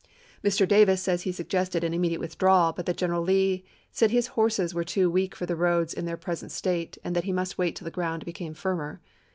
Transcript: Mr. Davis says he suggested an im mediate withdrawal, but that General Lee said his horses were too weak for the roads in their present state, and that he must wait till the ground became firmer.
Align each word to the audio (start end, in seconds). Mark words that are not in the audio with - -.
Mr. 0.43 0.67
Davis 0.67 0.99
says 0.99 1.21
he 1.21 1.31
suggested 1.31 1.83
an 1.83 1.93
im 1.93 2.01
mediate 2.01 2.19
withdrawal, 2.19 2.73
but 2.73 2.87
that 2.87 2.97
General 2.97 3.21
Lee 3.21 3.63
said 3.91 4.09
his 4.09 4.25
horses 4.33 4.73
were 4.73 4.83
too 4.83 5.11
weak 5.11 5.35
for 5.35 5.45
the 5.45 5.55
roads 5.55 5.93
in 5.93 6.05
their 6.05 6.17
present 6.17 6.51
state, 6.51 6.97
and 7.03 7.15
that 7.15 7.25
he 7.25 7.31
must 7.31 7.59
wait 7.59 7.75
till 7.75 7.85
the 7.85 7.91
ground 7.91 8.25
became 8.25 8.55
firmer. 8.55 8.99